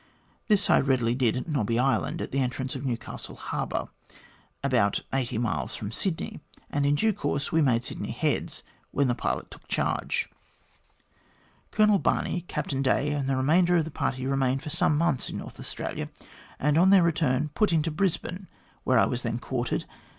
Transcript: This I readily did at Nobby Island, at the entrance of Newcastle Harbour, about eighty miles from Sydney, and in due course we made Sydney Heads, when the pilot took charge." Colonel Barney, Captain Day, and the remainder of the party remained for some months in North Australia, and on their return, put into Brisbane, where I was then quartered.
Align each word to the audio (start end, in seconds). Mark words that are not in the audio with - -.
This 0.47 0.67
I 0.67 0.79
readily 0.79 1.13
did 1.13 1.37
at 1.37 1.47
Nobby 1.47 1.77
Island, 1.77 2.23
at 2.23 2.31
the 2.31 2.39
entrance 2.39 2.73
of 2.73 2.83
Newcastle 2.83 3.35
Harbour, 3.35 3.89
about 4.63 5.01
eighty 5.13 5.37
miles 5.37 5.75
from 5.75 5.91
Sydney, 5.91 6.39
and 6.71 6.87
in 6.87 6.95
due 6.95 7.13
course 7.13 7.51
we 7.51 7.61
made 7.61 7.85
Sydney 7.85 8.09
Heads, 8.09 8.63
when 8.89 9.07
the 9.07 9.13
pilot 9.13 9.51
took 9.51 9.67
charge." 9.67 10.27
Colonel 11.71 11.99
Barney, 11.99 12.45
Captain 12.47 12.81
Day, 12.81 13.11
and 13.11 13.29
the 13.29 13.35
remainder 13.37 13.75
of 13.77 13.85
the 13.85 13.91
party 13.91 14.25
remained 14.25 14.63
for 14.63 14.71
some 14.71 14.97
months 14.97 15.29
in 15.29 15.37
North 15.37 15.59
Australia, 15.59 16.09
and 16.59 16.79
on 16.79 16.89
their 16.89 17.03
return, 17.03 17.49
put 17.49 17.71
into 17.71 17.91
Brisbane, 17.91 18.47
where 18.83 18.97
I 18.97 19.05
was 19.05 19.21
then 19.21 19.37
quartered. 19.37 19.85